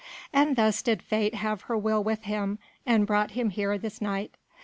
[0.33, 2.57] And thus did Fate have her will with him
[2.87, 4.31] and brought him here this night.